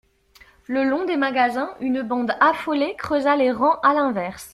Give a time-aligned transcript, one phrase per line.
[0.65, 4.49] Le long des magasins, une bande affolée creusa les rangs à l'inverse.